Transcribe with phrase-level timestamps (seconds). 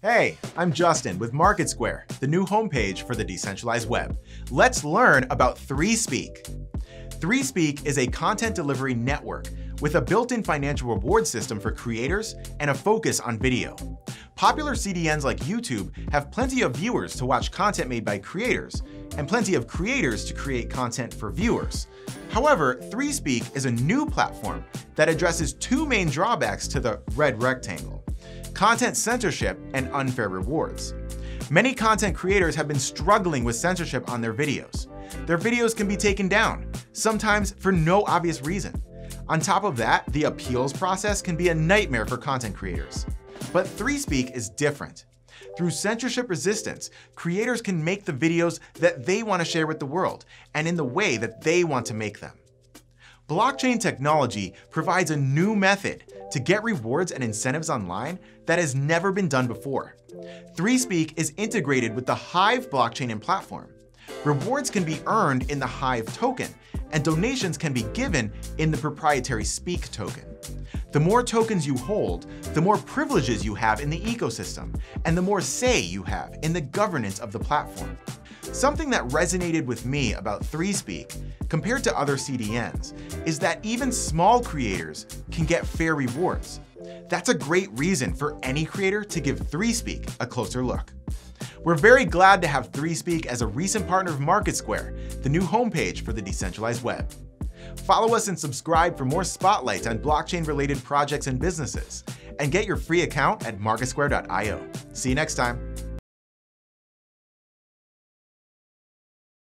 [0.00, 4.16] Hey, I'm Justin with Market Square, the new homepage for the decentralized web.
[4.48, 6.48] Let's learn about 3Speak.
[7.18, 9.48] 3Speak is a content delivery network
[9.80, 13.74] with a built-in financial reward system for creators and a focus on video.
[14.36, 18.84] Popular CDNs like YouTube have plenty of viewers to watch content made by creators,
[19.16, 21.88] and plenty of creators to create content for viewers.
[22.30, 28.04] However, 3Speak is a new platform that addresses two main drawbacks to the red rectangle
[28.54, 30.94] content censorship and unfair rewards.
[31.50, 34.86] Many content creators have been struggling with censorship on their videos.
[35.26, 38.82] Their videos can be taken down, sometimes for no obvious reason.
[39.28, 43.06] On top of that, the appeals process can be a nightmare for content creators.
[43.52, 45.06] But 3Speak is different.
[45.56, 49.86] Through censorship resistance, creators can make the videos that they want to share with the
[49.86, 52.32] world and in the way that they want to make them.
[53.28, 59.12] Blockchain technology provides a new method to get rewards and incentives online that has never
[59.12, 59.96] been done before.
[60.56, 63.68] 3Speak is integrated with the Hive blockchain and platform.
[64.24, 66.48] Rewards can be earned in the Hive token,
[66.90, 70.24] and donations can be given in the proprietary Speak token.
[70.92, 75.20] The more tokens you hold, the more privileges you have in the ecosystem, and the
[75.20, 77.98] more say you have in the governance of the platform.
[78.52, 81.16] Something that resonated with me about 3Speak,
[81.48, 82.92] compared to other CDNs,
[83.26, 86.60] is that even small creators can get fair rewards.
[87.08, 90.92] That's a great reason for any creator to give 3Speak a closer look.
[91.62, 95.42] We're very glad to have 3Speak as a recent partner of Market Square, the new
[95.42, 97.12] homepage for the decentralized web.
[97.84, 102.04] Follow us and subscribe for more spotlights on blockchain-related projects and businesses.
[102.38, 104.68] And get your free account at marketsquare.io.
[104.92, 105.74] See you next time.